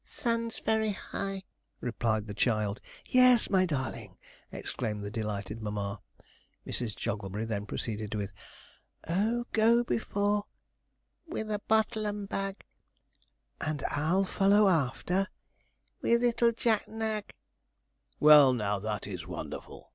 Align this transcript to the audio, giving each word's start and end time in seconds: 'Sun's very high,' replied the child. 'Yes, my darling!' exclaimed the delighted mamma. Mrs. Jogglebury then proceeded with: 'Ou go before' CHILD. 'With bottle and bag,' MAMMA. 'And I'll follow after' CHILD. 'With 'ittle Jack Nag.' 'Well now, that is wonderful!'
'Sun's 0.03 0.57
very 0.57 0.93
high,' 0.93 1.43
replied 1.79 2.25
the 2.25 2.33
child. 2.33 2.81
'Yes, 3.05 3.51
my 3.51 3.67
darling!' 3.67 4.17
exclaimed 4.51 5.01
the 5.01 5.11
delighted 5.11 5.61
mamma. 5.61 6.01
Mrs. 6.65 6.95
Jogglebury 6.95 7.45
then 7.45 7.67
proceeded 7.67 8.15
with: 8.15 8.33
'Ou 9.07 9.45
go 9.51 9.83
before' 9.83 10.45
CHILD. 11.31 11.47
'With 11.49 11.67
bottle 11.67 12.07
and 12.07 12.27
bag,' 12.27 12.63
MAMMA. 13.59 13.69
'And 13.69 13.83
I'll 13.91 14.25
follow 14.25 14.67
after' 14.69 15.13
CHILD. 15.13 15.99
'With 16.01 16.23
'ittle 16.23 16.51
Jack 16.53 16.87
Nag.' 16.87 17.35
'Well 18.19 18.53
now, 18.53 18.79
that 18.79 19.05
is 19.05 19.27
wonderful!' 19.27 19.87